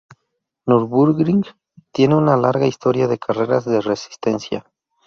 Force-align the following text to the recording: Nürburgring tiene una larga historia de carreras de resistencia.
Nürburgring 0.65 1.45
tiene 1.91 2.15
una 2.15 2.35
larga 2.35 2.65
historia 2.65 3.07
de 3.07 3.19
carreras 3.19 3.65
de 3.65 3.81
resistencia. 3.81 4.65